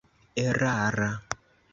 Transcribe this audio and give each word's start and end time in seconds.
erara 0.43 1.09